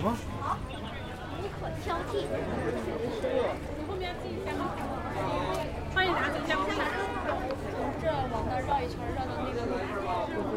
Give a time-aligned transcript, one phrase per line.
[0.00, 0.16] 什么？
[1.36, 2.24] 无可挑剔。
[5.94, 6.88] 欢迎拿走江山。
[8.00, 9.60] 这往那绕一圈，绕到那个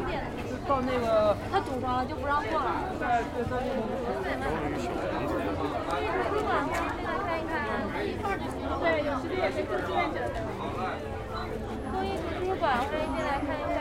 [0.08, 0.24] 店。
[0.66, 1.36] 到那个。
[1.52, 2.88] 他堵上了，就不让过了。
[2.98, 3.84] 在对方那个。
[6.24, 6.64] 图书馆，
[6.96, 7.52] 进来看一看。
[8.80, 10.40] 对，有时也是做志愿者的。
[11.92, 13.76] 公益图书馆，欢迎进来看一看。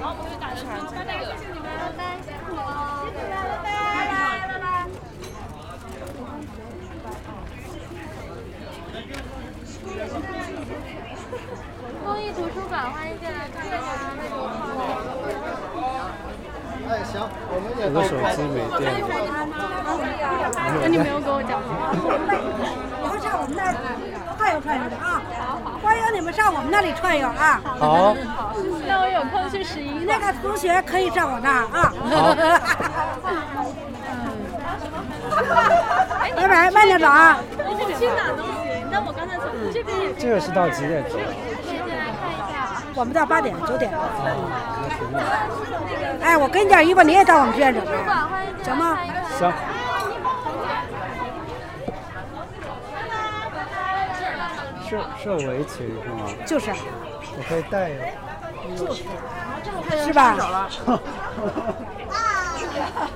[0.00, 1.22] 好，我们打个招呼，那个。
[1.64, 2.60] 拜拜，辛苦了，
[3.14, 3.18] 拜
[3.64, 4.14] 拜，
[4.48, 4.64] 拜拜。
[12.04, 13.56] 公益图书馆，欢迎进来看
[16.86, 17.12] 哎，行，
[17.48, 19.12] 我们也我的手机没电了。
[20.80, 21.72] 那你没有跟我讲吗？
[23.02, 23.72] 以后上我们那儿
[24.36, 25.22] 串悠串悠去啊！
[26.14, 27.60] 你们上我们那里串悠啊！
[27.78, 28.14] 好。
[28.86, 30.04] 那我有空去十一。
[30.06, 31.92] 那个同学可以上我那儿啊！
[36.36, 37.38] 拜拜， 慢点走啊！
[37.98, 40.12] 去哪都行，那我刚才从这边也。
[40.14, 41.20] 这个是到几点钟？
[42.94, 43.90] 我们到八点九点。
[46.22, 48.28] 哎，我跟你讲，一会儿你也到我们志愿者吧，
[48.62, 48.98] 行吗？
[49.38, 49.52] 行。
[55.18, 56.20] 是是围裙是吗？
[56.46, 56.70] 就是。
[57.36, 57.96] 我可以带呀。
[58.76, 59.02] 就是。
[60.04, 60.20] 是吧？
[60.30, 60.70] 啊！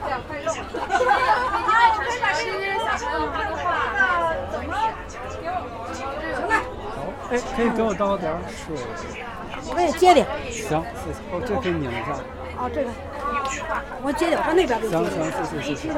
[0.07, 0.47] 两块肉。
[0.53, 0.53] 可
[2.15, 3.61] 以把这些小朋友画的画
[4.51, 4.67] 怎么
[5.41, 5.53] 给我？
[5.95, 5.99] 行
[6.47, 6.51] 了。
[6.95, 6.99] 好，
[7.31, 8.77] 哎，可以给我倒点水。
[9.69, 10.27] 我给你接点。
[10.51, 11.19] 行，谢谢。
[11.33, 12.09] 哦，这可以拧上。
[12.59, 12.91] 哦，这个。
[14.03, 14.81] 我接点，我上那边。
[14.81, 15.95] 行行，谢谢谢谢。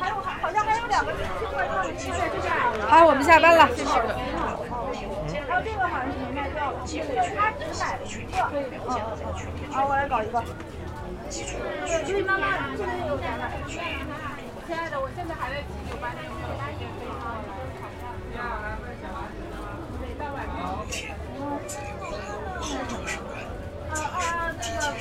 [0.00, 1.12] 还有好像还有两个。
[2.88, 3.68] 好，我们下班了。
[6.92, 8.78] 没卖掉了，这个他只买了一个。
[9.72, 10.42] 好，我来搞一个。
[11.30, 13.50] 所以妈妈这个有点买。
[14.66, 16.88] 亲爱的，我现在还在七九八，有没有答应？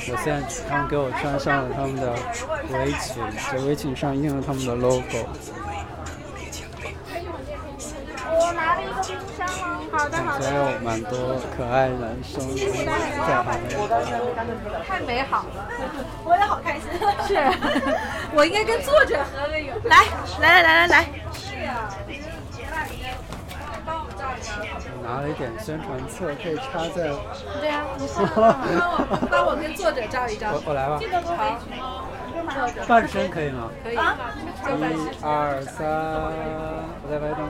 [0.05, 2.11] 我现在他们给我穿上了他们的
[2.71, 5.27] 围裙，这围裙上印了他们的 logo。
[8.53, 9.81] 我拿了一个冰箱哦。
[9.91, 10.45] 好的好的。
[10.45, 13.73] 还有蛮多可爱男生在旁边。
[14.85, 15.65] 太美好了，
[16.23, 16.83] 我也好开心。
[17.27, 17.33] 是，
[18.35, 19.73] 我应该跟作者合个影。
[19.85, 20.05] 来
[20.39, 21.05] 来来来来来。
[21.33, 21.89] 是呀。
[25.03, 27.09] 拿了一点宣传册，可以插在。
[27.59, 30.53] 对呀，你帮我帮我跟作者照一张。
[30.53, 30.99] 我我来吧。
[31.37, 32.05] 好。
[32.87, 33.69] 半身可以吗？
[33.83, 33.95] 可以。
[33.97, 34.15] 啊。
[34.63, 34.67] 一
[35.21, 35.85] 二三，
[37.03, 37.49] 我再拍张。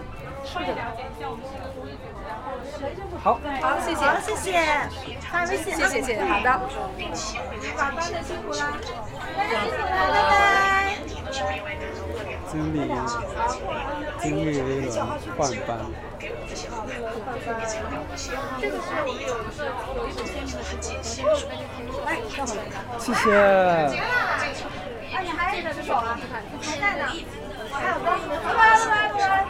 [3.23, 3.39] 好。
[3.61, 4.01] 好，谢谢。
[4.05, 4.51] 好，谢谢。
[5.31, 5.63] 发微信。
[5.63, 6.49] 谢谢谢谢，好的。
[7.77, 8.59] 晚班的辛苦了。
[9.35, 10.31] 大家辛苦了，拜拜。
[12.51, 12.75] 经历
[14.21, 14.95] 经历了一轮
[15.37, 15.69] 换班。
[22.99, 23.23] 谢谢。
[25.13, 26.19] 哎，你还记得这首啊？
[26.61, 27.03] 还在呢。
[27.73, 28.05] 我还有歌。
[28.05, 29.41] 拜拜拜拜拜拜。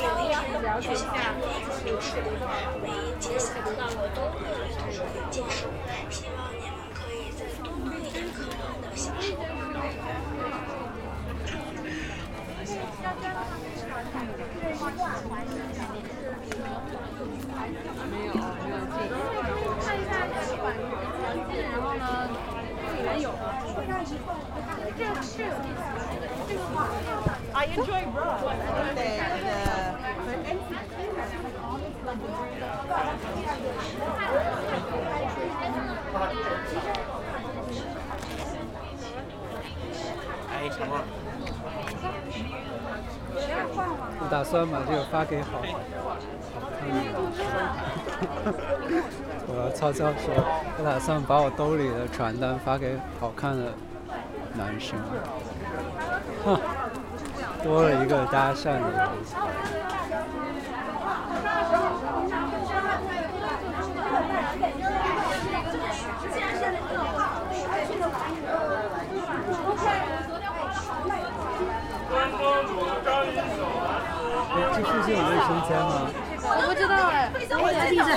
[0.00, 1.02] 然后还有一个，了解一下
[1.40, 2.12] 有这个流程，
[2.82, 4.52] 每一节下读到的都会有
[5.30, 5.68] 结束，
[6.10, 9.24] 希望你们可以在多努力可能的享受。
[18.10, 18.98] 没有，没有进。
[19.80, 22.02] 看一下这个馆比较近，然后呢，
[22.96, 23.26] 里面有。
[23.30, 23.76] 这个是有意思。
[23.76, 23.99] 这个画。
[44.22, 45.64] 我打算把这个发给好好
[46.78, 47.40] 看的男生。
[49.46, 50.34] 我要悄悄说，
[50.78, 53.72] 我打算把我兜里的传单发给好看的
[54.54, 54.98] 男生。
[56.44, 56.60] 哼，
[57.62, 59.08] 多了一个搭讪的人。
[74.72, 75.90] 这附近有卫生间吗？
[76.42, 77.30] 我不知道哎。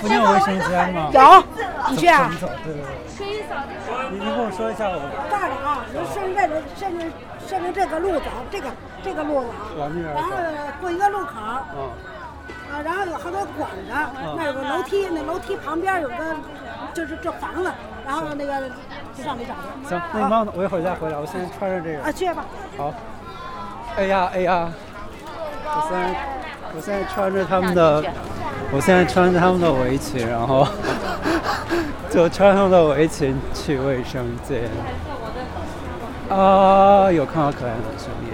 [0.02, 0.98] 附近有卫生间吗？
[1.14, 1.18] 有，
[1.90, 2.32] 你去啊。
[2.40, 3.03] 走，对对对。
[4.24, 4.30] 可以扫这个。
[4.30, 4.96] 你你跟我说一下我。
[5.30, 6.38] 这儿的啊，就顺着
[6.76, 7.06] 顺着
[7.48, 8.70] 顺着这个路走，这个
[9.04, 9.54] 这个路啊，
[10.16, 10.32] 然后
[10.80, 13.92] 过一个路口，啊，然后有好多管子，
[14.38, 16.16] 那有个楼梯，那楼梯旁边有个
[16.94, 17.72] 就是这房子，
[18.06, 18.70] 然后那个
[19.16, 19.90] 就上去找去。
[19.90, 22.46] 行，那你慢我一会儿再回来，我先穿上这个啊，去吧。
[22.78, 22.94] 好。
[23.96, 24.72] 哎呀哎呀，
[25.66, 26.16] 我现在
[26.76, 28.04] 我现在穿着他们的，
[28.72, 30.68] 我现在穿着他们的围裙，然后
[32.10, 34.70] 就穿上了围裙去卫生间。
[36.30, 38.32] 啊，有看到可爱的主页。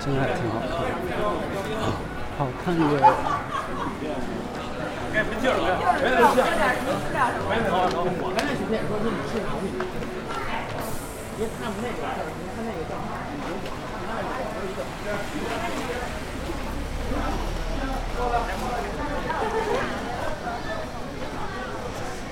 [0.00, 0.78] 真的还挺好看，
[2.38, 2.82] 好看的。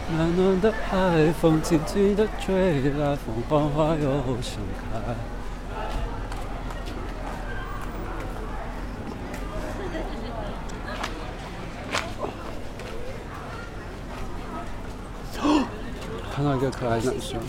[0.09, 4.09] 暖暖的海风轻轻的吹来，凤凰花又
[4.41, 5.01] 盛开。
[16.35, 17.41] 看到一个可爱男生。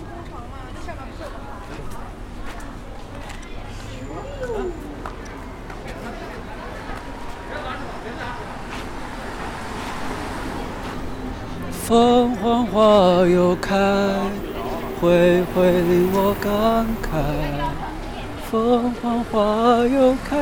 [11.88, 13.75] 凤凰花又开，
[15.01, 17.09] 会会令我感慨。
[18.51, 20.38] 凤凰花又开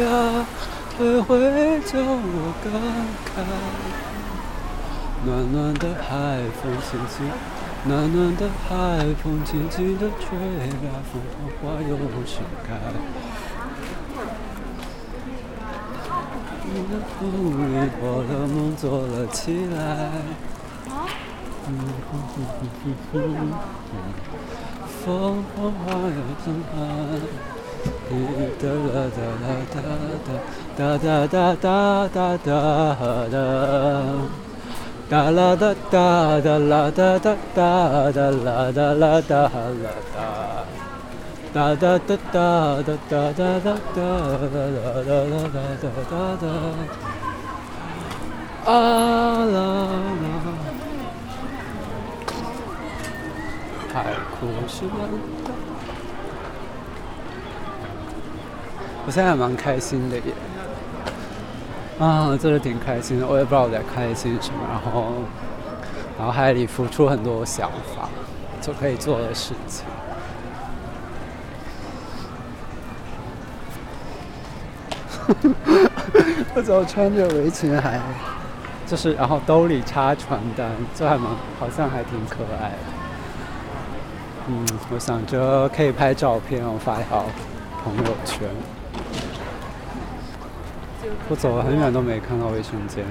[0.00, 0.46] 呀，
[0.96, 1.36] 会会
[1.82, 2.72] 叫我感
[3.28, 3.44] 慨。
[5.26, 7.28] 暖暖的海风轻轻，
[7.84, 12.80] 暖暖的海风轻轻地吹来，凤凰花又盛开。
[16.64, 17.20] 你的风
[17.60, 20.08] 里，我的梦做了起来。
[21.64, 23.54] 嗯哼哼哼哼哼
[25.04, 25.06] 凤
[25.54, 26.74] 凰花又盛开。
[28.58, 29.78] 哒啦哒啦哒
[30.76, 31.68] 哒哒哒
[32.08, 32.50] 哒哒
[33.28, 33.38] 哒。
[35.08, 35.94] 哒啦哒哒
[36.40, 40.18] 哒啦哒哒哒哒啦哒啦哒啦哒。
[41.52, 44.00] 哒哒哒哒哒哒哒哒哒哒
[45.04, 45.10] 哒
[45.46, 46.44] 哒哒哒哒。
[48.64, 48.68] 啊
[49.44, 50.71] 啦啦。
[53.92, 54.06] 海
[54.38, 55.08] 枯石烂。
[59.04, 60.22] 我现在还蛮开心的耶。
[61.98, 65.12] 啊，真的挺开心的，我也不知道我在开心什么，然后
[66.18, 68.08] 脑海里浮出很多想法，
[68.60, 69.84] 就可以做的事情。
[76.54, 78.00] 我怎么穿着围裙还，
[78.86, 81.26] 就是然后兜里插传单，就还蛮
[81.60, 83.01] 好像还挺可爱的。
[84.48, 87.24] 嗯，我想着可以拍照片，我发一条
[87.84, 88.48] 朋友圈。
[91.28, 93.04] 我走了很远都没看到卫生间。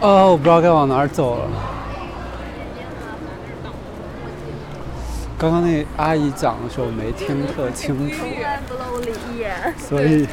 [0.00, 1.48] 哦，我不知道该往哪儿走了。
[5.40, 8.26] 刚刚那阿姨讲的时候没听特清楚，
[9.78, 10.28] 所以。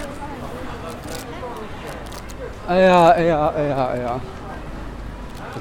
[2.68, 4.20] 哎呀哎呀哎呀哎呀！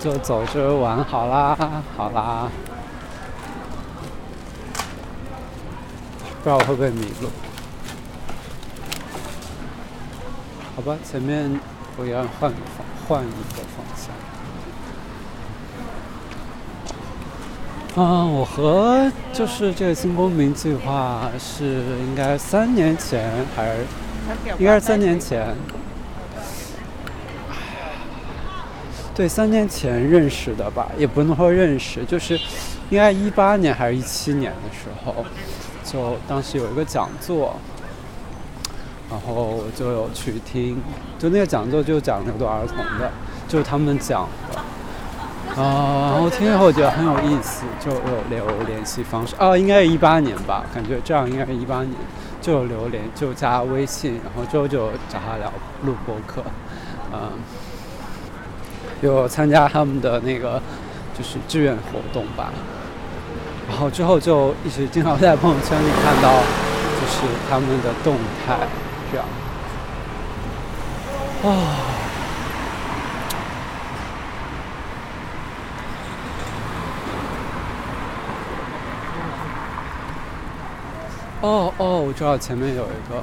[0.01, 1.57] 就走着玩好啦
[1.97, 2.51] 好啦，
[6.43, 7.29] 不知道我会不会迷路？
[10.75, 11.61] 好吧，前面
[11.97, 12.57] 我要换个
[13.07, 13.86] 换一个方
[17.97, 18.05] 向。
[18.05, 23.87] 啊，我和就是这个新公民计划是应该三年前还是
[24.59, 25.55] 应该是三年前。
[29.15, 32.39] 对，三年前认识的吧，也不能说认识，就是
[32.91, 35.25] 应该一八年还是一七年的时候，
[35.83, 37.57] 就当时有一个讲座，
[39.11, 40.79] 然后我就有去听，
[41.19, 43.11] 就那个讲座就讲流动儿童的，
[43.49, 44.59] 就是他们讲的，
[45.57, 51.93] 啊，然后听了后觉得很有意思，就有留联系方式，哦，应该是一八年吧，感觉这样应该是一八年，
[52.43, 55.53] 就有留联，就加微信，然后之后就找他聊
[55.85, 56.43] 录播课，
[57.13, 57.31] 嗯。
[59.03, 60.61] 有参加他们的那个
[61.17, 62.51] 就是志愿活动吧，
[63.69, 68.57] 然后之后就一直经常在朋友圈里看到，就是他们的动态，
[69.13, 69.27] 这样。
[71.43, 71.49] 啊。
[71.49, 71.96] 哦
[81.43, 83.23] 哦哦，我知道前面有一个，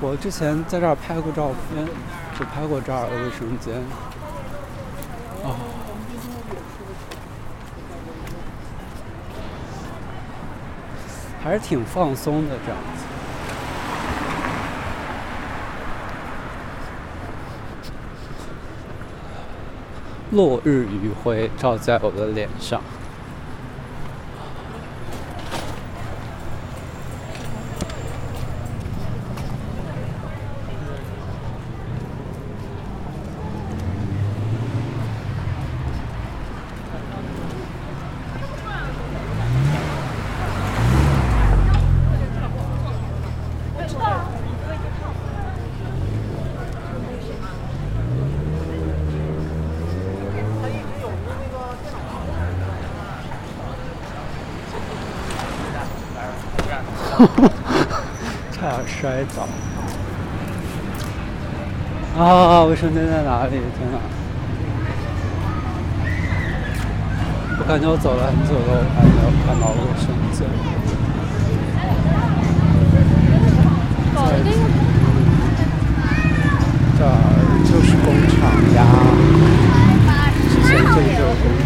[0.00, 1.86] 我之前在这儿拍过照片。
[2.36, 3.72] 就拍过这儿的卫生间。
[5.44, 5.54] 哦，
[11.40, 13.04] 还是挺放松的这样子。
[20.32, 22.82] 落日余晖照在我的脸上。
[58.52, 59.44] 差点摔倒。
[62.18, 63.50] 啊，卫生间在哪里？
[63.50, 63.60] 天
[63.92, 63.98] 哪！
[67.58, 70.48] 我感觉我走了很久都还没有看到卫生间。
[74.16, 74.18] 在
[76.96, 77.12] 这儿
[77.62, 78.40] 就是工厂
[78.74, 78.80] 呀，
[80.48, 81.63] 之前这里就是工厂。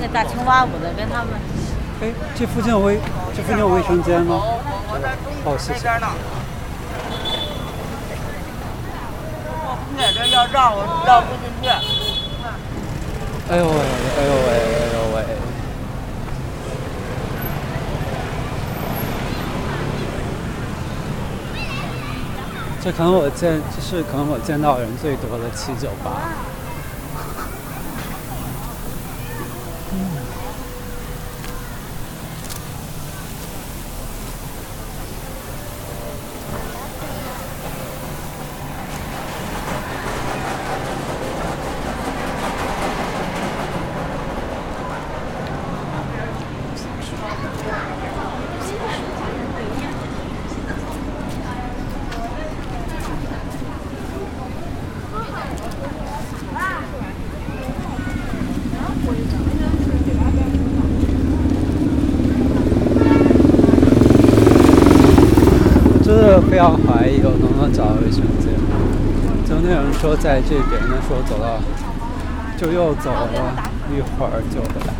[0.00, 1.28] 那大青蛙舞的跟他们。
[2.02, 2.98] 哎，这附近有卫，
[3.36, 4.40] 这附近有卫生间吗？
[5.44, 5.88] 好，谢谢。
[9.96, 11.68] 那这要绕我绕不进去。
[13.50, 13.70] 哎呦喂，
[14.16, 15.16] 哎呦喂，哎呦喂！
[22.82, 26.10] 这可能我见，这是可能我见到人最多的七九八。
[66.02, 68.50] 真的非常怀疑我能不能找到卫生间。
[69.46, 71.58] 就那人说在这边，的时候走到，
[72.56, 74.94] 就又走了一会儿就回来，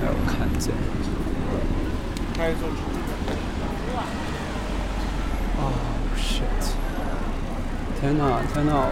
[0.00, 0.72] 没有看见。
[5.58, 5.60] 哦、
[6.16, 6.72] shit！
[8.00, 8.88] 天哪，天哪！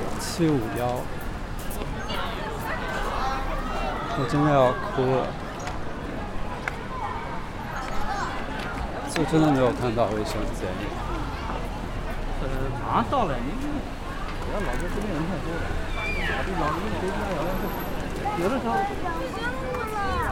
[0.00, 0.86] 我七五幺，
[4.14, 5.26] 我真的要哭了。
[9.10, 10.70] 就真的没有看到卫生间。
[12.40, 12.46] 呃，
[12.86, 15.66] 马上到了，您不要老是这边人太多了，
[16.60, 17.66] 老是回家聊聊天。
[18.38, 18.78] 有的时候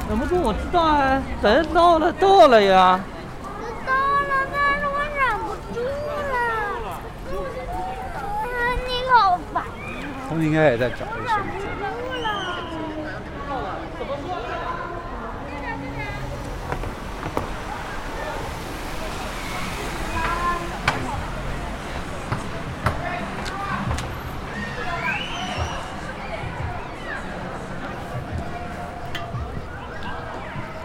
[0.09, 3.01] 忍不住，我知道啊，人到了到了呀。
[3.85, 3.91] 到
[4.23, 5.83] 了，但是我忍不住
[6.31, 6.39] 了。
[8.55, 9.67] 啊，你好烦。
[10.26, 11.67] 他应该也在找卫生间。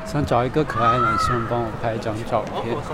[0.05, 2.75] 想找一个可爱男生帮我拍一张照片。
[2.75, 2.91] 好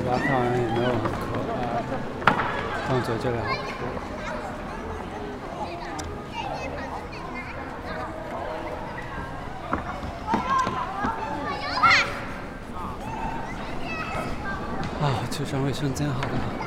[0.00, 1.16] 吧，他好像也没有很可
[1.54, 1.62] 爱，
[2.90, 3.44] 但我觉得这个好。
[15.06, 16.57] 啊，去上卫生间好了。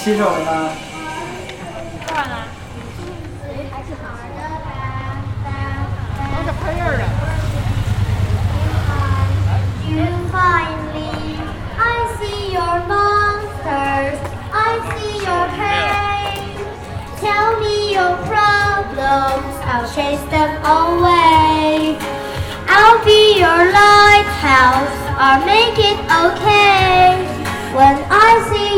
[0.00, 0.70] 洗手了吗？
[2.06, 2.34] 当然了。
[6.32, 7.02] 都是喷印儿的。
[9.88, 11.38] You finally,
[11.78, 14.18] I see your monsters,
[14.52, 16.58] I see your pain.
[17.20, 21.96] Tell me your problems, I'll chase them away.
[22.68, 27.09] I'll be your lighthouse, I'll make it okay.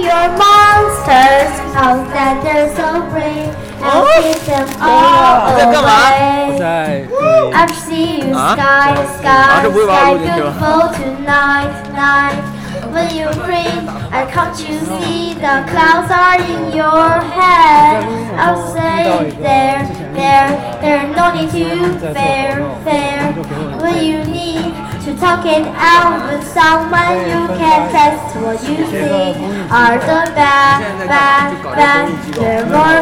[0.02, 7.08] your monsters out that they're so brave keep them all away.
[7.54, 12.54] I'm seeing sky, sky, sky, beautiful tonight, night.
[12.94, 18.04] When you breathe, I see the clouds are in your head.
[18.38, 19.84] I'll say there,
[20.14, 20.50] there,
[20.82, 22.54] there, no need to fear,
[22.86, 23.34] fear.
[23.82, 24.73] When you need
[25.04, 29.36] to talk it out with someone, you can test what you see.
[29.68, 32.08] Are the bad, bad, bad,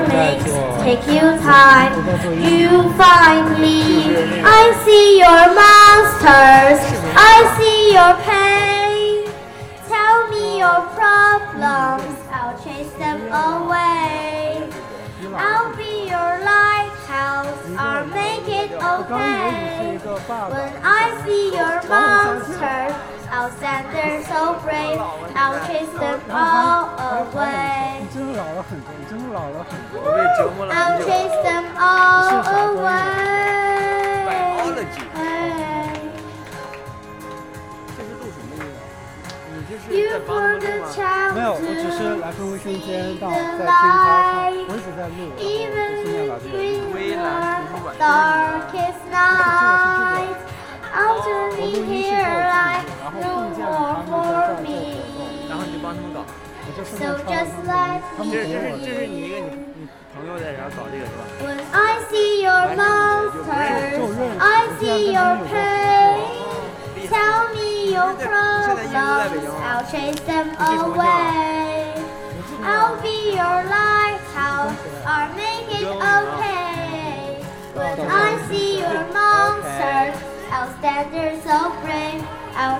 [0.10, 1.94] makes take you time.
[2.42, 6.82] You finally, I see your monsters,
[7.14, 8.41] I see your pain.
[20.50, 22.96] When I see your monsters,
[23.30, 24.98] I'll stand there so brave,
[25.36, 28.02] I'll chase them all away.
[28.02, 30.02] 你真老了很多，你真老了很多。
[30.02, 31.06] 我被折磨了 I'll 很久。
[31.06, 33.22] chase them all away.
[39.91, 44.63] 没有，我只是 to 来回卫生间到 see 在 the 听他唱， light.
[44.69, 46.63] 我一直在录，然后 Even 就顺便把这个录。
[46.63, 47.27] in 微蓝
[47.67, 50.39] 图书馆 the darkest night,
[50.95, 52.87] underneath here light
[53.19, 55.03] no more for me.
[55.51, 56.23] 然后你就帮他们搞。
[56.23, 61.27] 我就顺 So 便唱 just 他们 like 他们这这给我是这是你一个你你朋友在这儿搞这个是吧？
[61.43, 65.90] when I see your monsters, I see your pain.
[67.12, 71.92] Tell me your problems, I'll chase them away.
[72.64, 77.44] I'll be your lighthouse, I'll make it okay.
[77.76, 80.16] When I see your monsters,
[80.52, 82.24] I'll stand there so brave.
[82.56, 82.80] I'll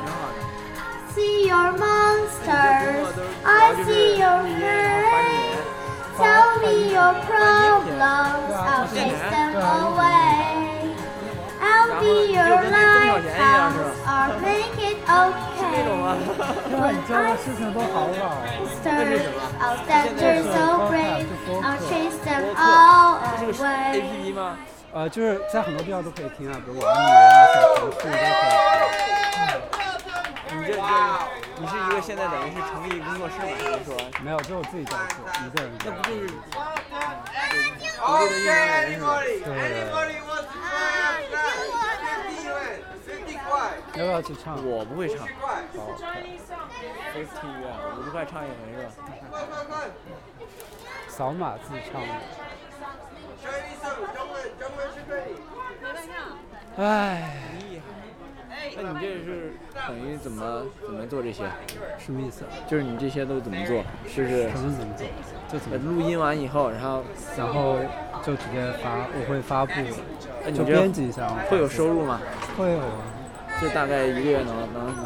[1.14, 3.12] see your monsters,
[3.44, 5.60] I see your pain.
[6.16, 10.96] Tell me your problems, I'll chase them away.
[11.60, 12.91] I'll be your lighthouse,
[14.08, 15.12] I'll make it 这
[15.86, 16.04] 种 okay.
[16.04, 16.06] 啊，
[16.68, 18.30] 天啊，你教的事情都好老啊。
[18.60, 19.26] Monsters,
[19.60, 21.28] I'll stand there so brave.
[21.62, 24.02] I'll chase them all 这个是 away.
[24.02, 24.58] APP 吗？
[24.94, 27.04] 呃，就是在很多地方都可以听啊，比如网易云啊、
[27.54, 28.10] 小程序都可以
[30.54, 30.78] 你这这
[31.62, 33.42] 你是一个现在等于是成立工作室嘛？
[33.46, 34.12] 还是说听。
[34.24, 34.98] 没有，就我自己在做，
[35.46, 36.20] 一个人在那不就是
[38.02, 38.50] 独立的
[38.90, 39.06] 运营人是吧？
[43.96, 44.58] 要不要去唱？
[44.66, 45.28] 我不会唱。
[47.14, 48.92] Fifty 元，五十块唱一回是吧？
[51.08, 52.08] 扫码自唱的。
[56.78, 57.36] 唉，
[58.78, 59.54] 那你这是
[59.88, 61.44] 等于怎么怎么做这些？
[62.00, 62.46] 什么意思？
[62.68, 63.84] 就是你这些都怎么做？
[64.06, 65.06] 就是什么怎么做？
[65.52, 67.04] 就怎么呃录音完以后，然后
[67.38, 67.78] 然后
[68.24, 71.28] 就直接发，我会发布，就那你这编辑一下。
[71.50, 72.22] 会有收入吗？
[72.58, 73.21] 会有啊。
[73.62, 75.06] 就大概一个月能能能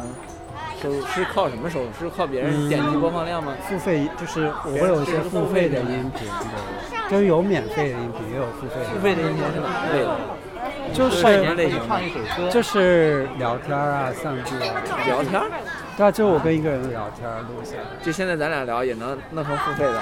[0.82, 1.86] 收是靠什么收入？
[1.98, 3.52] 是靠别人点击播放量吗？
[3.68, 8.84] 付费就是我会有一些付费的音频，对，就是有免费的音频，也有付费的。
[8.90, 10.16] 付费的音频是哪一类的？
[10.92, 11.22] 就是
[12.50, 14.82] 就是聊天啊，散步啊。
[15.06, 15.46] 聊天儿？
[15.96, 17.82] 对啊，就是我跟一个人聊天录下来。
[18.02, 20.00] 就现在咱俩聊也能弄成付费的？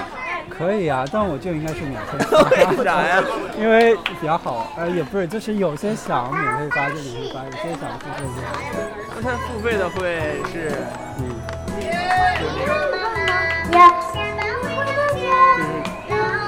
[0.49, 2.17] 可以啊，但我就应该是免费
[2.77, 3.23] 为啥呀？
[3.59, 8.77] 因为比较好，呃，也不是，就是有些想免费发就免费发，有些想付费就付费。
[9.15, 10.71] 那他付费的会是，
[11.19, 11.21] 嗯，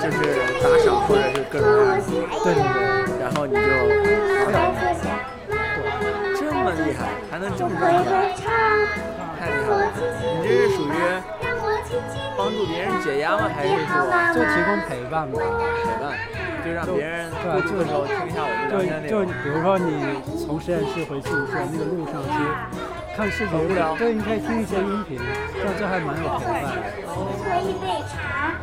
[0.01, 0.23] 就是就是
[0.61, 2.03] 打赏或者是各种各样的，
[2.43, 2.96] 对对对，
[3.27, 3.59] 然后你就
[6.39, 7.91] 这么厉害，还能这么赚
[8.37, 8.47] 钱，
[9.37, 9.91] 太厉害了！
[10.39, 10.89] 你这是属于
[12.37, 13.49] 帮助别人解压吗？
[13.53, 13.99] 还是说
[14.33, 15.35] 就提供陪伴吧，
[15.83, 16.15] 陪伴？
[16.63, 19.27] 就让别人对啊，孤独的时候听一下我们聊天内就就容。
[19.43, 22.31] 比如说你从实验室回宿舍那个路上去
[23.17, 23.57] 看视频，
[23.97, 25.17] 对，你可以听一些音频，
[25.57, 26.69] 这这还蛮有陪伴的。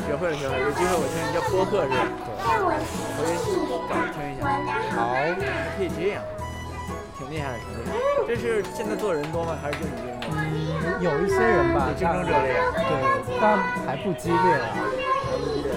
[0.07, 2.07] 学会了，学会了，有机会我听一下播客是吧？
[2.63, 2.71] 我
[3.27, 3.35] 也
[3.91, 4.47] 找听一下。
[4.95, 5.35] 好，还
[5.75, 6.23] 可以这样，
[7.19, 8.23] 挺厉害的，挺厉害的。
[8.29, 9.59] 这是现在做人多吗？
[9.61, 10.31] 还是就你一个人做？
[10.39, 12.95] 嗯，有一些人吧，竞争者类啊对，
[13.43, 14.71] 但还不激烈啊。
[14.71, 15.75] 还不激烈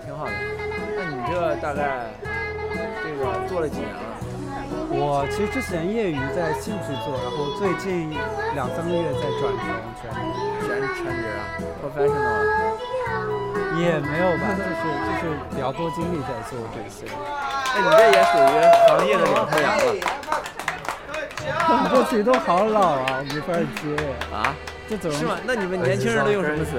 [0.00, 0.32] 挺好的。
[0.96, 2.08] 那你这大概
[3.04, 4.23] 这个做了几年了？
[4.96, 8.10] 我其实之前业余在兴趣做，然后最近
[8.54, 9.66] 两三个月在转成
[9.98, 10.06] 全，
[10.62, 11.42] 全全职啊
[11.82, 12.46] ，professional。
[13.74, 14.70] 也没有吧，就是
[15.02, 17.10] 就是比较多精力在做这些。
[17.74, 18.54] 那你这也属于
[18.88, 19.82] 行业的领头羊了
[21.82, 23.52] 你这词都好老啊，没法
[23.82, 23.96] 接。
[24.32, 24.54] 啊？
[24.88, 25.36] 这怎么是吗？
[25.44, 26.78] 那你们年轻人都用什么词？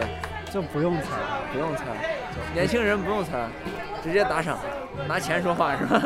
[0.54, 1.08] 就不用词，
[1.51, 1.84] 不用词，
[2.54, 3.32] 年轻人不用词，
[4.01, 4.58] 直接打赏，
[5.06, 5.99] 拿钱说话是吧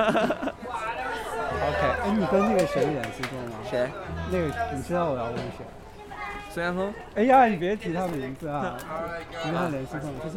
[2.01, 3.57] 哎，你跟那个谁联系过吗？
[3.69, 3.89] 谁？
[4.31, 5.65] 那个你知道我要问谁？
[6.51, 8.75] 孙杨松，哎呀，你别提他名字啊！
[9.43, 10.27] 跟他联系过，他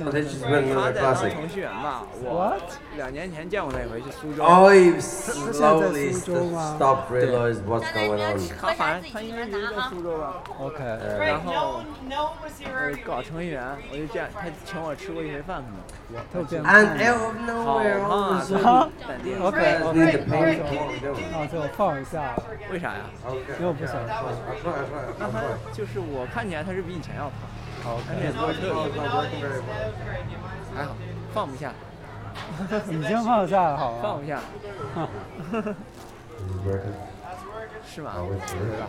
[0.92, 2.02] 在玩程序员吧？
[2.20, 2.54] 我
[2.96, 4.44] 两年前见过他一回，去苏州。
[4.44, 6.76] 哦，现在在苏州啊？
[7.08, 7.24] 对。
[7.82, 10.84] 现在在吃盒饭，他应该在苏州吧？OK。
[11.18, 11.80] 然后，
[13.06, 16.22] 搞程序员，我就见他请我吃过一回饭，可能。
[16.30, 16.68] 他有电话。
[16.70, 17.64] 安，哎，我那我，
[18.60, 19.40] 好啊，本地的。
[19.40, 19.58] OK，
[19.94, 20.60] 那那个，
[21.32, 22.36] 那就放一下。
[22.70, 23.00] 为啥呀？
[23.58, 24.12] 因为我不想说。
[25.18, 25.40] 那他
[25.72, 26.11] 就是我。
[26.32, 27.34] 看起来他是比以前要胖，
[27.82, 29.62] 好而且 OK，做特别 well.
[30.74, 30.94] 还好，
[31.32, 31.72] 放不下，
[32.90, 34.26] 已经放下了，好吗放不？
[34.26, 34.40] 下
[36.38, 36.94] is working.
[37.84, 38.86] 是吗？Oh, it's working.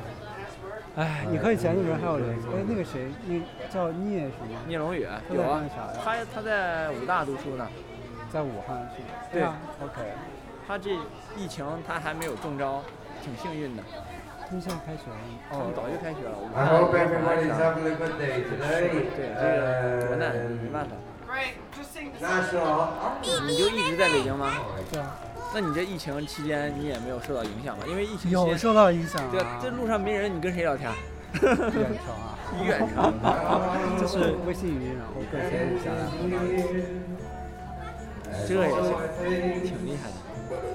[0.96, 2.48] 哎，你和以前的人还有联系？
[2.48, 3.40] 哎，那个谁，那
[3.74, 4.60] 叫聂什么？
[4.68, 5.64] 聂龙宇有啊
[6.04, 7.68] 他他在武大读书呢，
[8.32, 9.08] 在武汉是吗？
[9.32, 10.02] 对啊，OK。
[10.68, 10.92] 他这
[11.36, 12.82] 疫情他还没有中招，
[13.24, 13.84] 挺幸运的。
[14.60, 15.22] 现在开学了吗？
[15.50, 16.36] 他们早就开学了。
[16.38, 18.58] 武 I 汉 hope everybody's having a good day 对.
[19.36, 20.92] 这个国难没办法。
[23.48, 24.54] 你就一直在北京吗？
[24.92, 25.16] 对啊，
[25.54, 27.86] 那你这疫情期间你也没有受到影响吧？
[27.88, 30.92] 因为疫情期间有受到影响对啊啊，，这路上没人，你跟谁聊天？
[31.42, 33.12] 远程啊，远程
[34.00, 35.98] 就是微信语音，然后各天录下来。
[38.48, 38.78] 这也行，
[39.64, 40.16] 挺厉害的。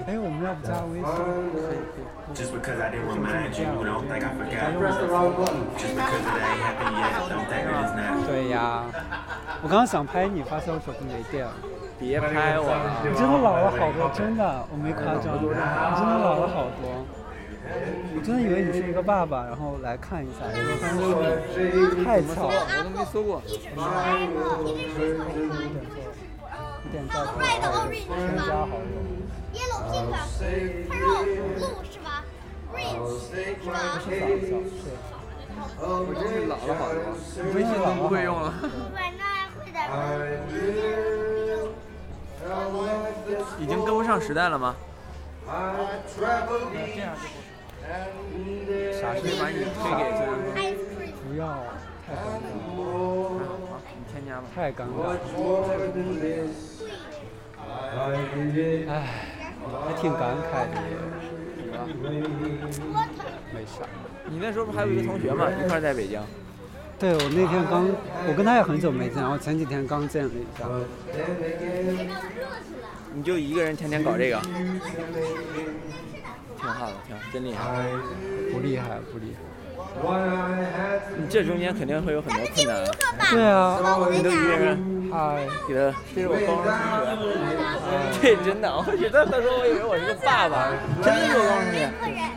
[0.07, 1.05] 哎，我们要不加微信？
[1.05, 2.05] 可以可以。
[2.33, 4.77] Just because I didn't remind you, don't think I forgot.
[4.77, 5.65] Press the wrong button.
[5.77, 8.21] Just because it ain't happened yet, don't think it is now.
[8.27, 8.85] 对呀，
[9.63, 11.51] 我刚刚想拍你，发现我手机没电了。
[11.99, 17.05] 别拍我了，你真的老了好多，真的，我没夸张，你真的老了好多。
[18.15, 20.97] 我真的以为你是一个爸爸，然后来看一下，结果发现
[21.53, 22.53] 是你，太巧了。
[22.77, 23.41] 我都没搜过。
[26.85, 27.59] 一点照片，
[28.07, 29.18] 添加好友。
[29.53, 30.11] Yellow pink，
[30.87, 31.05] 看肉
[31.57, 32.23] 鹿是吧
[32.73, 32.89] ？Green
[33.59, 33.73] 是吧？
[35.81, 36.97] 我真是老了好多，
[37.53, 38.53] 微信都不会用了。
[38.93, 39.21] 晚上
[39.57, 39.77] 会点。
[43.59, 44.75] 已经跟不上时代了吗？
[45.47, 45.53] 啥
[49.15, 50.53] 事把你推给孙安峰。
[50.55, 51.13] Ice cream。
[51.27, 51.41] 不要，
[52.05, 52.77] 太尴尬了，
[53.67, 54.45] 好，你添加吧。
[54.53, 55.07] 太尴尬了。
[58.89, 58.93] 唉，
[59.77, 60.97] 还挺感慨的耶。
[63.53, 63.85] 没啥。
[64.27, 65.47] 你那时候不还有一个同学吗？
[65.49, 66.19] 一块儿在北京。
[66.99, 67.87] 对，我那天刚，
[68.27, 70.67] 我跟他也很久没见，然后前几天刚见了一下。
[73.13, 74.79] 你就一个人天天搞这个，挺
[76.69, 77.85] 好的，挺好，真厉害。
[78.51, 79.39] 不厉害，不厉害。
[81.17, 82.85] 你这中间肯定会有很多困难。
[83.31, 83.79] 对啊，
[84.11, 84.77] 你都一个人，
[85.11, 86.61] 嗨，给他，这是我高
[87.05, 87.57] 中同学。
[88.21, 90.69] 对，真的，我觉得他说我以为我是个爸爸，
[91.01, 91.89] 真的是我高中同学。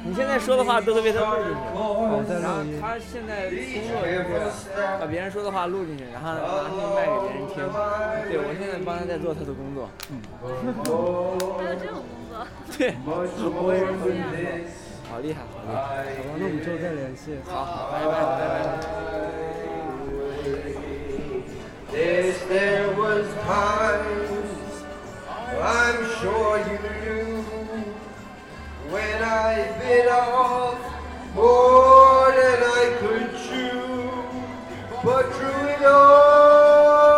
[0.05, 1.59] 你现在说的话都会被他录进去。
[1.73, 2.81] 我在然后录音。
[2.81, 3.57] 他现在工
[3.87, 7.61] 作就是把别人说的话录进去，然后拿去卖给别人听。
[8.29, 9.89] 对，我现在帮他在做他的工作。
[10.11, 10.19] 嗯。
[10.41, 12.47] 还有这种工作？
[12.79, 12.95] 对。
[15.13, 15.69] 好厉害，好厉害。
[15.69, 15.93] 好吧，
[16.39, 17.37] 那我们之后再联系。
[17.47, 19.12] 好，好，拜拜，拜拜。
[21.95, 24.85] Yes, there was times,
[25.61, 27.43] I'm sure you knew,
[28.89, 30.81] when I bit off
[31.35, 34.11] more than I could chew.
[35.05, 37.11] But through it all,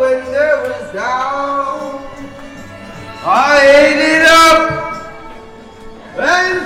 [0.00, 2.00] when there was doubt,
[3.26, 4.72] I ate it up
[6.16, 6.61] and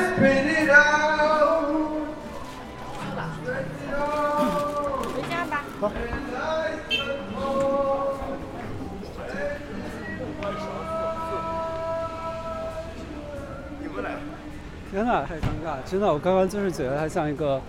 [14.91, 15.77] 天哪，太尴尬！
[15.85, 17.61] 真的，我刚刚就是觉得他像一个，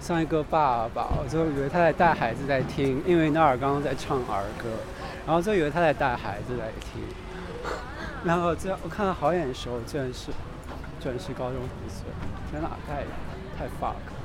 [0.00, 4.68] 像一个爸爸，我就以为他在带孩子在听，因为那儿刚刚在唱儿歌，
[5.26, 7.02] 然后就以为他在带孩子在听，
[8.24, 10.32] 然后这我看到好眼熟，居然是，
[10.98, 12.04] 居然是高中同学！
[12.50, 13.04] 天哪，太
[13.58, 14.21] 太 fuck，了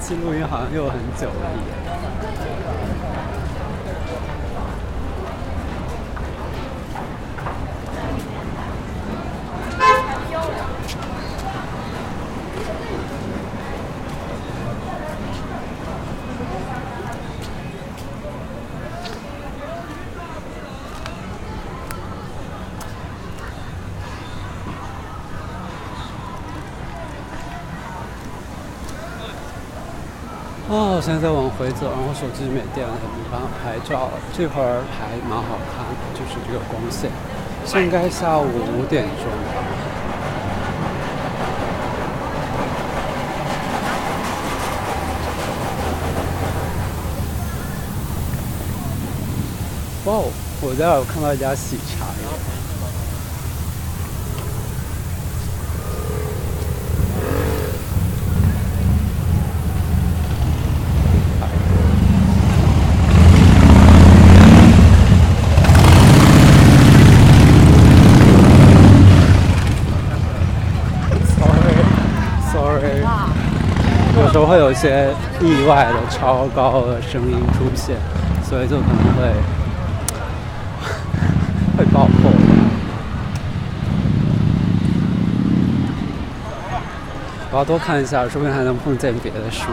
[0.00, 1.88] 这录音好像又很久了耶。
[30.70, 34.10] 哦，我现在在往回走，然后手机没电了，没办法拍照。
[34.36, 37.10] 这会儿还蛮好看，就是这个光线。
[37.64, 39.54] 现在下午五点钟吧。
[50.04, 50.30] 哇哦！
[50.60, 52.28] 我在有看到一家喜茶耶。
[72.50, 73.02] Sorry，Sorry，
[74.16, 77.96] 有时候会有一些意外的超高的声音出现，
[78.44, 79.34] 所以就可能会
[81.76, 82.30] 会爆破。
[87.50, 89.64] 我要多看一下，说不定还能碰见别的书。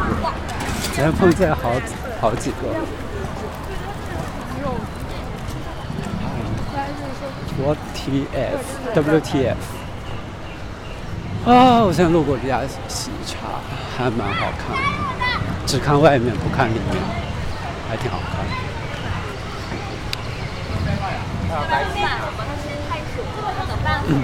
[0.93, 1.69] 今天碰见好
[2.19, 2.55] 好几个。
[7.63, 8.65] What T F
[8.95, 9.57] W T F
[11.45, 11.83] 啊！
[11.83, 13.61] 我现在路过这家喜茶，
[13.95, 14.81] 还蛮好看的，
[15.67, 16.97] 只看外面不看里面，
[17.87, 18.51] 还挺好看的。
[24.07, 24.23] 嗯，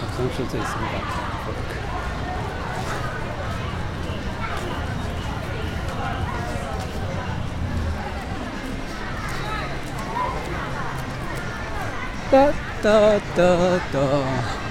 [0.00, 0.96] 好像是最新的。
[12.30, 12.34] 哒
[12.82, 12.88] 哒
[13.36, 13.40] 哒
[13.92, 14.65] 哒。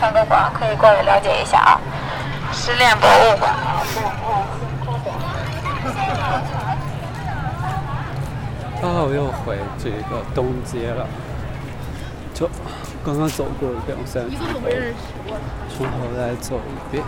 [0.00, 1.80] 三个馆可以过来了解一下啊。
[2.52, 3.50] 失恋博物馆。
[8.80, 11.04] 啊，我又回这个东街了，
[12.32, 12.48] 就
[13.04, 14.30] 刚刚走过一遍，我现在
[15.76, 17.02] 从头来走一遍。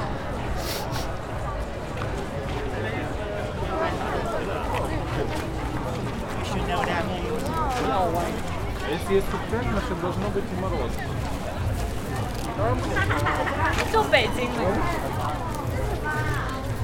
[13.93, 14.59] 就北京的。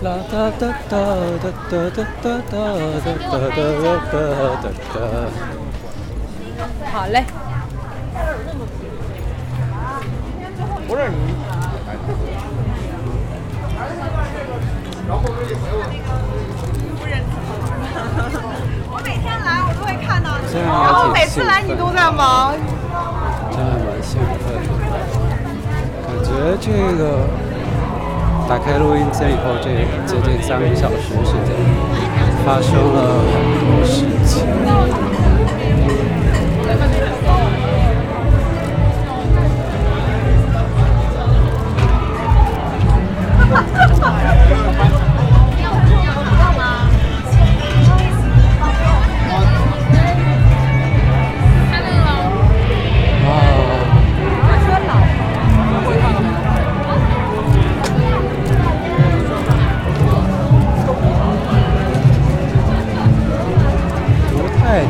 [0.02, 0.92] 啦哒哒哒
[1.42, 3.58] 哒哒哒哒哒哒哒哒
[4.12, 4.14] 哒
[4.62, 4.96] 哒哒。
[6.92, 7.24] 好嘞。
[10.86, 11.14] 不是你。
[18.88, 22.75] 我每天来我都会看到你，然后每次来你都在忙。
[26.36, 27.26] 觉得这个
[28.46, 29.70] 打开录音机以后，这
[30.06, 31.56] 接近三个小时时间，
[32.44, 34.44] 发生了很多事情。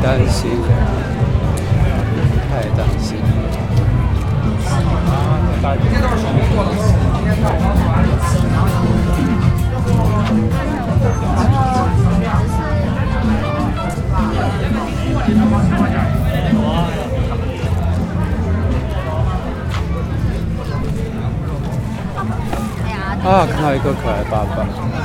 [0.06, 0.48] 担心
[2.48, 3.18] 太担心。
[23.24, 24.95] 啊看到一个可爱爸爸。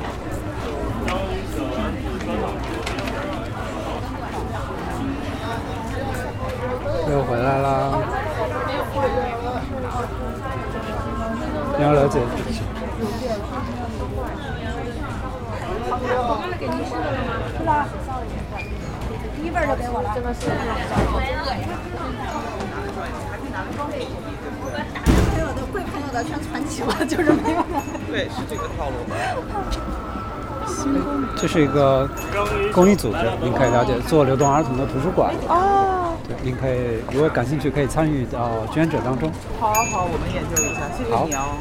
[11.79, 12.61] 你要了解自己。
[17.59, 17.87] 是吧？
[19.37, 20.11] 第一份就给我了。
[20.15, 20.41] 这个是。
[25.31, 27.63] 所有的贵朋友的全传齐了，就是没有。
[28.11, 28.97] 对，是这个套路。
[31.37, 32.09] 这是一个
[32.73, 35.35] 公益组织，您可以了解做流动儿童的图书馆。
[35.49, 35.76] 哦。
[36.47, 39.29] 对，您可以如果感兴趣，可以参与到捐者当中。
[39.59, 41.59] 好好好，我们研究一下，谢谢你哦。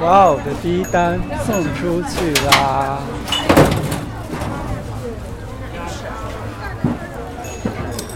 [0.00, 2.98] 哇哦，我的第一单送出去啦！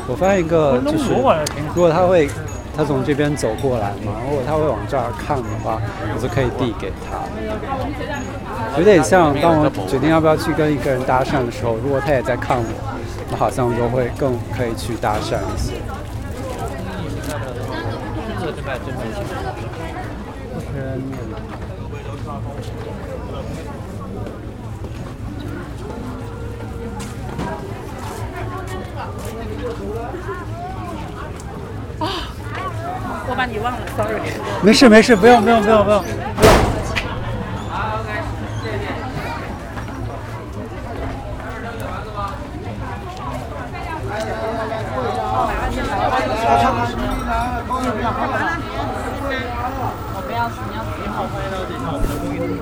[0.09, 1.15] 我发现一个就是，
[1.75, 2.29] 如果他会，
[2.77, 5.81] 他从这边走过来嘛，如果他会往这儿看的话，
[6.15, 7.23] 我就可以递给他。
[8.79, 12.65] 有点像当我决定要不要去跟一个人搭讪的时候，如果他也在看我，
[13.31, 15.75] 我好像就会更可以去搭讪一些。
[31.99, 32.09] 啊
[33.29, 34.21] 我把你忘了，sorry。
[34.63, 36.05] 没事没事，不用不用不用不用。
[50.15, 52.61] 我不要，你要你好，欢迎来到这项我们的公益组织，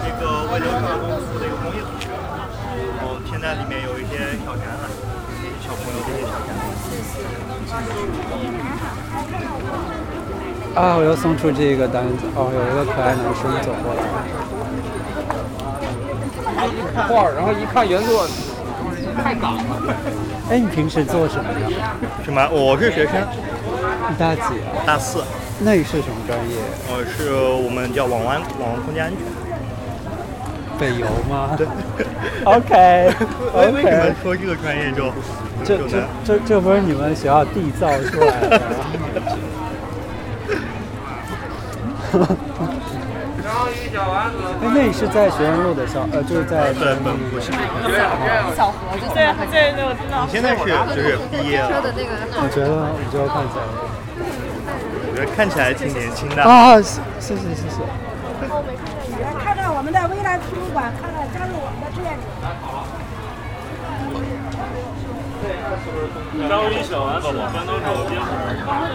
[0.00, 2.08] 这个为流浪公司的一个公益组织。
[2.96, 4.88] 然后现在里面有一些小展览，
[5.42, 6.64] 给小朋友这些小展览。
[10.74, 10.96] 啊！
[10.96, 14.02] 我又送出这个单子，哦，有一个可爱男生走过来。
[17.08, 18.26] 画儿，然后一看原作，
[19.22, 19.94] 太港了。
[20.50, 21.94] 哎，你平时做什么呀？
[22.24, 22.48] 什么？
[22.52, 23.14] 我是学生，
[24.08, 24.86] 你大几啊？
[24.86, 25.22] 大四。
[25.58, 26.56] 那你是什么专业？
[26.88, 29.18] 我是我们叫网安网络空间安全。
[30.78, 31.56] 北邮吗？
[31.58, 31.66] 对。
[32.44, 33.12] OK
[33.74, 34.14] 为什么。
[34.22, 35.12] 说这个专业就
[35.64, 35.98] 这这就？
[36.24, 38.86] 这这不是你们学校缔造出来的吗？
[42.10, 42.16] 哎，
[44.74, 47.50] 那你是在学院路的校，呃，就是在对本部是。
[48.56, 50.26] 小何就对对对，我知道。
[50.26, 53.62] 你现在是就是毕业了，我觉得，你觉得看起来
[55.06, 56.42] 我觉得看起来挺年轻的。
[56.42, 56.80] 啊，
[57.18, 57.82] 谢谢谢谢谢。
[59.22, 62.26] 来看看我们的未来图书馆，看看加入我们的志愿者。
[66.48, 68.28] 章鱼小丸子，关东煮冰粉。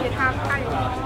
[0.01, 1.05] 给他拍一个。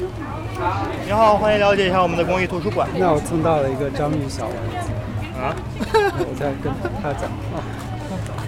[0.00, 2.88] 你好，欢迎了解一下我们的公益图书馆。
[2.96, 4.88] 那我蹭到了一个章鱼小丸子，
[5.36, 5.52] 啊？
[6.24, 6.72] 我在跟
[7.02, 7.60] 他讲，哦，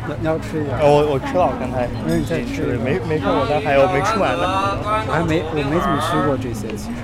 [0.09, 0.73] 你你要吃一点？
[0.81, 4.81] 呃，我我吃了，刚才那你再吃，没没事，我这还有没吃完呢。
[5.05, 6.97] 我还没我没怎么吃过这些，其实。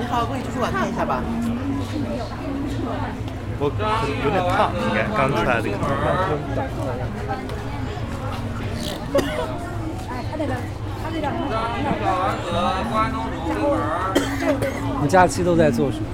[0.00, 1.22] 你好，公益图书馆看一下吧。
[3.62, 3.86] 我可能
[4.18, 5.70] 有点烫，应该刚出来的。
[10.10, 10.81] 哎，他那个，他那个。
[15.02, 16.04] 你假期都在做什么？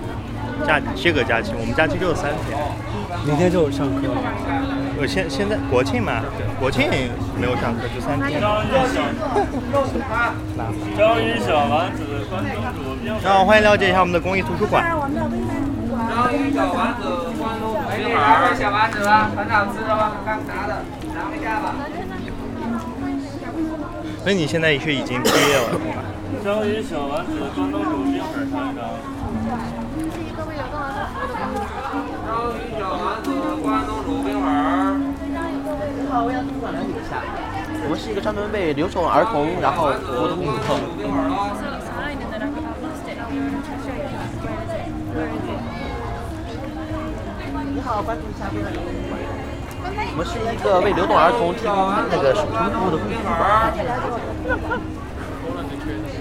[0.66, 2.58] 假这个假期，我们假期只有三天。
[3.24, 4.18] 明天就有上课了？
[5.00, 6.20] 我现现在国庆嘛，
[6.58, 6.88] 国庆
[7.38, 8.40] 没有上课，就三天。
[10.96, 13.22] 章鱼小丸子，关东煮冰粉。
[13.22, 14.84] 好，欢迎了解一下我们的公益图书馆。
[14.84, 14.98] 章
[16.32, 17.06] 鱼小丸子，
[17.38, 18.18] 关东煮冰粉。
[18.58, 20.12] 小丸子吧，很好吃的吗？
[20.26, 20.82] 刚拿的，
[21.14, 21.74] 尝一下吧。
[24.22, 25.70] 所以你现在是已经毕业了，
[26.82, 28.78] 小丸子，关东煮冰粉尝一尝。
[32.26, 33.26] 章鱼小丸子，
[33.62, 34.44] 关东煮冰粉。
[35.96, 36.28] 你好，我，
[37.88, 40.74] 们是一个专门为留守儿童然后服务的公益课。
[47.74, 48.50] 你好，关注一下。
[49.98, 51.74] 我们是一个为流动儿童提供
[52.10, 53.72] 那个手提服务的公益图书馆。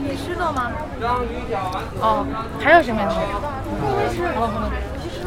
[0.01, 0.71] 你吃了吗？
[2.01, 2.25] 哦，
[2.59, 3.09] 还有什么呀？
[4.38, 4.49] 哦，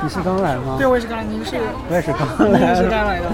[0.03, 0.76] 你是刚来吗？
[0.78, 1.61] 对，我也是刚来，您是？
[1.88, 2.61] 我也是刚您来。
[2.70, 3.26] 也是刚来的。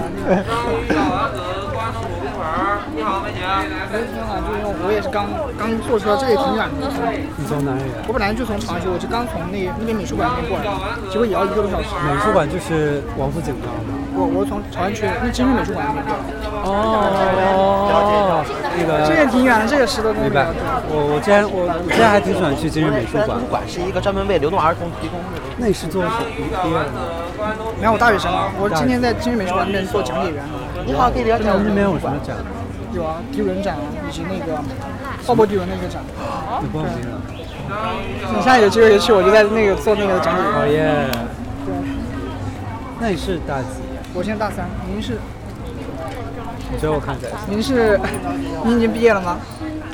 [2.93, 3.39] 你好，美女。
[3.87, 6.91] 没挺好，就是我也是刚刚坐车，这也挺远的。
[7.37, 8.03] 你从哪里来？
[8.07, 10.65] 我本来就从长修，我是刚从那那边美术馆那边过来，
[11.09, 11.95] 结果也要一个多小时。
[12.03, 13.96] 美术馆就是王府井那儿吗？
[14.17, 16.25] 我我从朝阳区那金瑞美术馆那边过来。
[16.65, 18.43] 哦，
[18.75, 20.27] 那个这也挺远的，这个十多公里。
[20.27, 20.47] 明白。
[20.89, 23.37] 我我之前我我之前还挺喜欢去今日美术馆。
[23.47, 25.37] 馆是一个专门为流动儿童提供的。
[25.57, 27.05] 那你是做什么毕业的吗？
[27.77, 30.43] 没有，我大学生啊，我今天在今日美术馆那边做讲解员。
[30.85, 32.35] 你好，可以了解那边有什么展？
[32.93, 34.57] 有啊，迪伦展啊以及那个
[35.27, 36.01] 鲍勃迪伦那个展。
[36.61, 37.21] 你报名了？
[38.33, 40.51] 你下有机会去，我就在那个做那个讲解员。
[40.51, 41.05] 好耶！
[41.65, 41.69] 对。
[42.99, 43.85] 那你是大几？
[44.17, 45.19] 我现在大三，您是？
[46.73, 47.31] 我觉得我看起来。
[47.47, 47.99] 您是？
[48.65, 49.37] 您已经毕业了吗？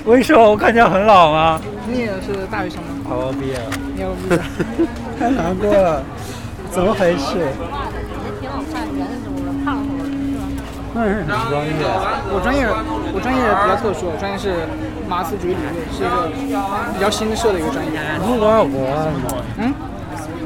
[0.05, 1.59] 为什么我看起来很老吗？
[1.85, 3.03] 你也是大学生吗？
[3.09, 3.67] 好，我毕业了。
[3.93, 4.39] 你要毕业？
[5.19, 6.01] 太 难过了，
[6.71, 7.51] 怎么回事？
[10.95, 11.73] 那是什么专业？
[12.31, 12.63] 我专业，
[13.11, 14.63] 我专业比较特殊，我专业是
[15.05, 16.63] 马克思主义理论，是一个
[16.95, 17.99] 比较新设的一个专业。
[18.23, 19.43] 不是多少国外吗？
[19.59, 19.73] 嗯？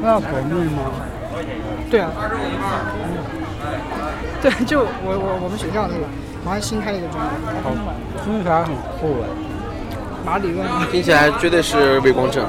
[0.02, 0.90] 多少国内吗？
[1.88, 2.10] 对啊。
[4.42, 6.04] 对，就我我我们学校那个，
[6.44, 7.30] 好像新开了一个专业。
[7.62, 7.72] 好，
[8.24, 9.28] 听起来很酷哎。
[10.24, 10.66] 马理论。
[10.92, 12.46] 听起来绝对是伪光正，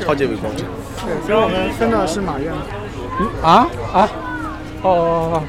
[0.00, 0.66] 超级伪光正。
[1.06, 2.52] 对，所以我们分的是马院。
[3.20, 4.08] 嗯啊啊！
[4.82, 5.42] 哦哦哦，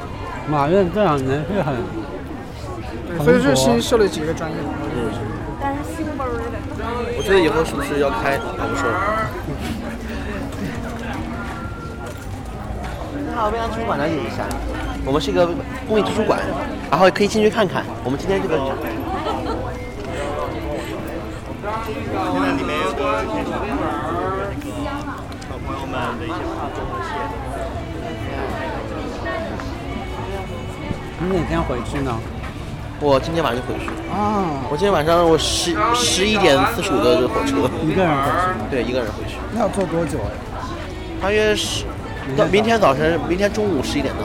[0.48, 1.74] 马院这两年是很。
[3.08, 4.56] 对，所以是新设了几个专业。
[4.94, 5.10] 嗯。
[5.60, 6.42] 但是新本儿的。
[7.16, 8.36] 我觉得以后是不是要开？
[8.36, 8.94] 啊，不说了。
[13.16, 14.44] 你好，未来图书馆了解一下，
[15.04, 15.48] 我们是一个
[15.88, 16.40] 公益图书馆，
[16.90, 18.66] 然后可以进去看看我们今天这个展。
[22.32, 23.28] 现在里面有个小
[25.64, 27.32] 朋友们的一些画作和写的。
[31.20, 32.10] 你哪天回去呢？
[33.00, 33.86] 我今天晚上就回去。
[34.12, 34.66] 啊。
[34.70, 37.70] 我今天晚上我十十一点四十五的火车。
[37.82, 38.66] 一个人回去吗？
[38.70, 39.36] 对，一个人回去。
[39.52, 40.30] 那要坐多久呀？
[41.20, 41.84] 大约是
[42.36, 44.24] 到明天早晨，明天中午十一点到。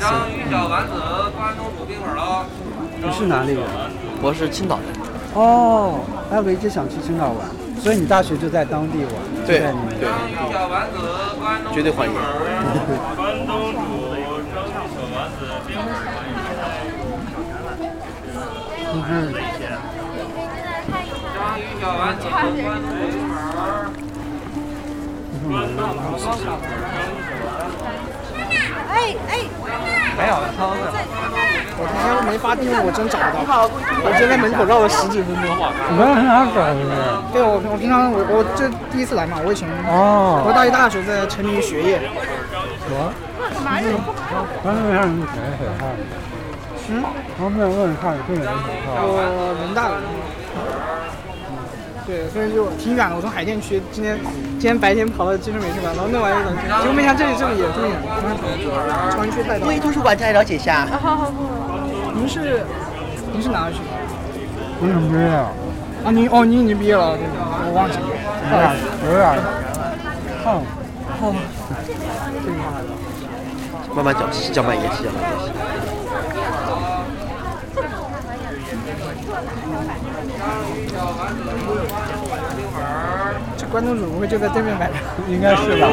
[0.00, 0.94] 章鱼小丸子，
[1.36, 2.46] 关东煮冰粉喽。
[2.96, 3.62] 你是哪里人？
[4.22, 4.86] 我是青岛人。
[5.34, 6.00] 哦，
[6.32, 7.46] 哎，我一直想去青岛玩。
[7.78, 9.12] 所以你大学就在当地玩？
[9.46, 9.60] 对
[10.00, 10.08] 对，
[11.74, 12.14] 绝对欢迎。
[13.14, 15.84] 关东煮、章鱼小丸子、冰粉
[18.94, 19.28] 你看，
[21.36, 23.20] 章鱼小丸子、关水粉。
[28.90, 29.32] 哎哎，
[30.16, 30.80] 还好超的。
[31.82, 33.64] 我今天没发定位，我真找不到。
[34.04, 35.44] 我今天在门口绕了十几分钟。
[35.44, 36.96] 你们很好找是不是？
[37.32, 42.00] 对，我我平常我我这第一次来嘛，我以前哦我大一、大学在沉迷于学业。
[42.92, 43.08] 我，
[44.62, 45.88] 刚才让你谁谁看？
[46.92, 47.04] 嗯，
[47.38, 49.00] 我没有问看是人谁看？
[49.00, 49.96] 我人大的。
[52.10, 53.14] 对，所以就挺远的。
[53.14, 54.18] 我从海淀区今天
[54.58, 57.94] 今天白天跑到金顺美术馆，然后弄完一整天，结果没想这里这里也这么远，
[59.12, 59.64] 朝阳区太大。
[59.64, 60.88] 公益图书馆再了解一下。
[60.90, 61.32] 好好好。
[62.12, 62.66] 您是
[63.32, 63.78] 您是哪个区？
[64.82, 65.54] 我怎么不知道？
[66.04, 68.02] 啊，您哦，您已经毕业了，对我忘记了。
[68.50, 68.74] 有点
[69.06, 69.38] 有点
[70.42, 70.60] 胖。
[71.22, 71.24] 哦，
[73.94, 75.99] 慢慢讲，细讲慢言，细讲慢言。
[83.56, 84.94] 这关东煮不会就在对面买的？
[85.28, 85.88] 应该是吧？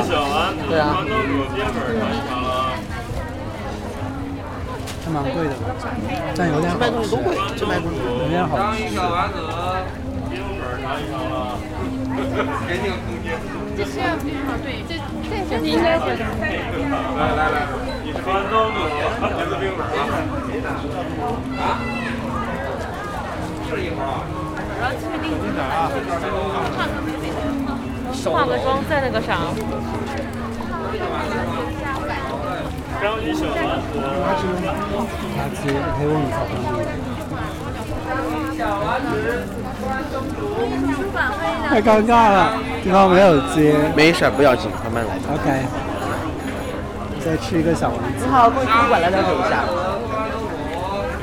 [0.69, 1.03] 对啊。
[5.05, 5.53] 还蛮贵的，
[6.35, 8.57] 但有点好这卖东西都贵，这卖东西有点好。
[13.77, 14.15] 这是要
[14.63, 14.91] 对，这
[15.23, 16.03] 这这应该是。
[17.15, 17.55] 来来来，
[18.25, 19.95] 关东煮、茄子冰粉啊？
[20.51, 20.71] 是一会儿
[21.61, 21.63] 啊。
[24.79, 25.25] 然后这个定，
[28.31, 29.29] 化个妆在那个啥。
[41.69, 42.53] 太尴尬了，
[42.83, 43.75] 对方没有接。
[43.95, 45.15] 没事，不要紧，慢慢来。
[45.33, 45.65] OK。
[47.23, 48.25] 再吃一个小丸子。
[48.25, 49.65] 你好，公益图书馆来了解一下。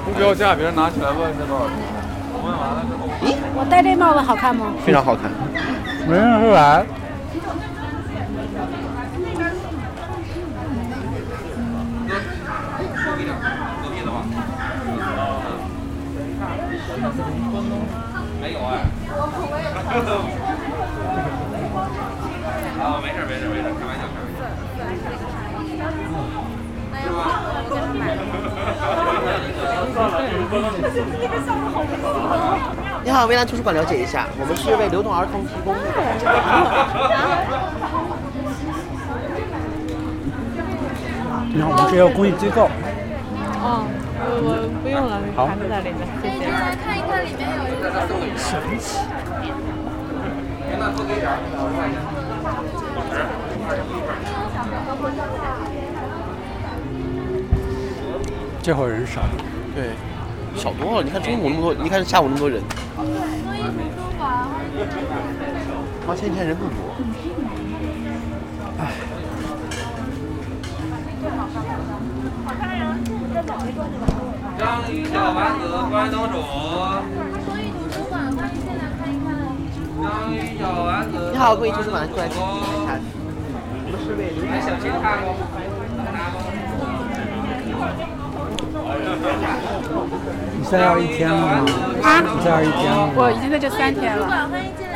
[0.04, 2.03] 不标价，别人拿起来问这多少钱。
[3.56, 4.72] 我戴这帽子好看吗？
[4.84, 5.30] 非常好看。
[6.08, 6.84] 没认出来。
[18.40, 18.84] 没有哎。
[33.04, 35.72] 你好，蔚蓝图书馆了解一下，我们是为流动儿童提供。
[41.54, 42.68] 你好，我们是一个公益机构。
[43.62, 43.86] 哦，
[44.42, 46.50] 我不用了，好盘子在里面，谢谢。
[46.50, 47.86] 来看一看里面有一个
[48.36, 48.98] 神奇。
[50.76, 51.38] 那多给点儿。
[58.60, 59.20] 这会儿人少。
[59.74, 59.90] 对，
[60.54, 61.02] 少多了。
[61.02, 62.62] 你看中午那么多，你看下午那么多人。
[66.06, 66.94] 好，前几天人不多。
[68.78, 68.92] 唉。
[74.56, 76.38] 章鱼小丸子、关东煮。
[77.44, 79.26] 公益图书馆，欢迎进来看一看。
[80.00, 81.12] 章鱼小丸子。
[81.32, 82.38] 你好，公益图书馆，过来看一
[82.86, 83.00] 看。
[83.86, 85.34] 我们是为流来小青看过。
[90.56, 91.64] 你在这儿一天了吗？
[92.02, 93.12] 啊你在这儿一天了吗？
[93.16, 94.48] 我已经在这三天了，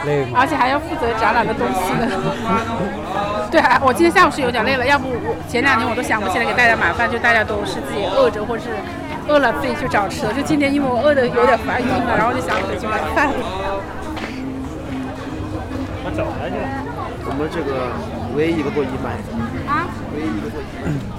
[0.04, 0.38] 累吗？
[0.40, 2.06] 而且还要负责展览的东西呢。
[3.50, 8.70] 对，还我今天下午是有点累了，要不我前两天我都想不起来给大家买饭，就大家都是自己饿着，或者是
[9.28, 10.32] 饿了自己去找吃的。
[10.32, 13.28] 就今天因为我饿的有点烦晕了，然后就想回去买饭。
[16.04, 16.68] 他找来去了。
[17.28, 17.92] 我们这个
[18.34, 19.16] 唯一一个过一百。
[19.68, 19.84] 啊？
[20.16, 21.17] 唯一一个过一百。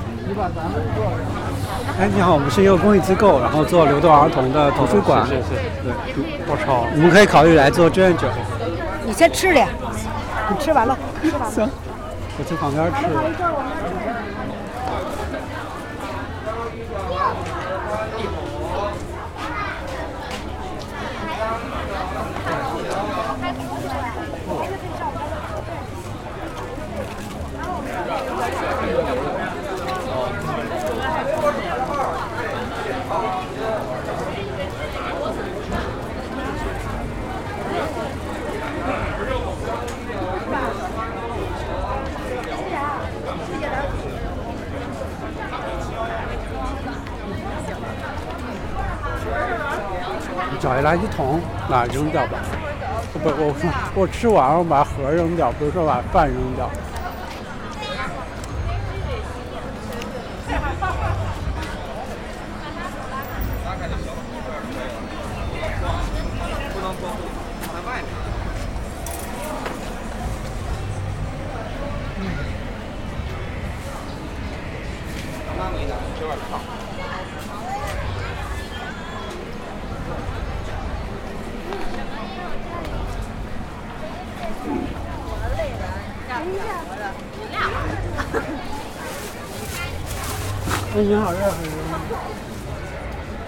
[2.00, 5.28] 哎，你好，我们是一个公益机构，然后做流动儿童的图书馆。
[5.28, 5.56] 是是是。
[5.84, 5.92] 对，
[6.48, 6.88] 我超！
[6.96, 8.32] 我们可以考虑来做志愿者。
[9.06, 9.68] 你先吃点，
[10.50, 11.52] 你吃完了，吃完了。
[11.52, 11.70] 行，
[12.38, 13.06] 我去旁边吃。
[50.82, 52.40] 垃圾桶，那扔掉吧。
[53.14, 53.54] 不，我
[53.96, 56.70] 我吃完，我把盒扔掉，比如说把饭扔掉。
[66.74, 67.12] 不能装，
[67.62, 68.06] 放在外面。
[75.58, 76.62] 妈没的，这边烫。
[91.10, 91.74] 哎，你好热，很热。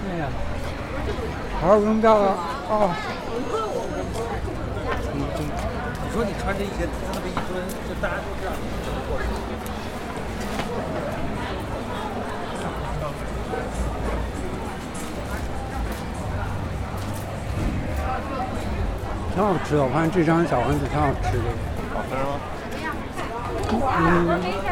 [0.10, 0.26] 哎呀，
[1.62, 2.36] 好好扔掉了
[2.68, 2.90] 哦。
[5.14, 5.22] 你
[6.12, 9.26] 说你穿这一些，在那边一蹲，就大家都知道你怎么过去。
[19.36, 21.44] 挺好吃的，我发现这张小丸子挺好吃的。
[21.94, 22.40] 好吃吗？
[24.66, 24.71] 嗯。